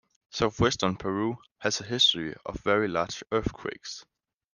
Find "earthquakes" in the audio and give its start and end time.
3.31-4.03